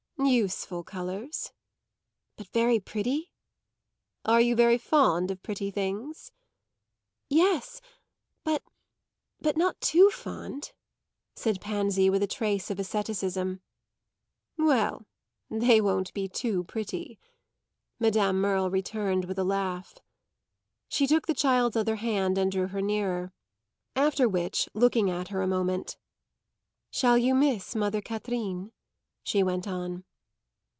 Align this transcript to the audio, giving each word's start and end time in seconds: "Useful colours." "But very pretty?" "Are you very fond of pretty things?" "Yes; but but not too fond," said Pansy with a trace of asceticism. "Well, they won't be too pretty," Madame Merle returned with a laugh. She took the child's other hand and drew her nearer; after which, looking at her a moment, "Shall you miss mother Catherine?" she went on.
"Useful 0.23 0.83
colours." 0.83 1.51
"But 2.37 2.47
very 2.49 2.79
pretty?" 2.79 3.31
"Are 4.23 4.39
you 4.39 4.55
very 4.55 4.77
fond 4.77 5.31
of 5.31 5.41
pretty 5.41 5.71
things?" 5.71 6.31
"Yes; 7.27 7.81
but 8.43 8.61
but 9.41 9.57
not 9.57 9.81
too 9.81 10.11
fond," 10.11 10.73
said 11.35 11.59
Pansy 11.59 12.07
with 12.07 12.21
a 12.21 12.27
trace 12.27 12.69
of 12.69 12.79
asceticism. 12.79 13.61
"Well, 14.59 15.07
they 15.49 15.81
won't 15.81 16.13
be 16.13 16.29
too 16.29 16.65
pretty," 16.65 17.17
Madame 17.99 18.39
Merle 18.39 18.69
returned 18.69 19.25
with 19.25 19.39
a 19.39 19.43
laugh. 19.43 19.95
She 20.87 21.07
took 21.07 21.25
the 21.25 21.33
child's 21.33 21.75
other 21.75 21.95
hand 21.95 22.37
and 22.37 22.51
drew 22.51 22.67
her 22.67 22.81
nearer; 22.81 23.33
after 23.95 24.29
which, 24.29 24.69
looking 24.75 25.09
at 25.09 25.29
her 25.29 25.41
a 25.41 25.47
moment, 25.47 25.97
"Shall 26.91 27.17
you 27.17 27.33
miss 27.33 27.73
mother 27.73 28.01
Catherine?" 28.01 28.71
she 29.23 29.41
went 29.41 29.67
on. 29.67 30.03